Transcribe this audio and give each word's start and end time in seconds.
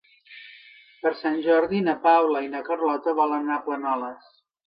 Per 1.01 1.11
Sant 1.17 1.35
Jordi 1.47 1.81
na 1.89 1.95
Paula 2.07 2.41
i 2.47 2.51
na 2.55 2.63
Carlota 2.71 3.15
volen 3.21 3.47
anar 3.47 3.61
a 3.61 3.63
Planoles. 3.69 4.35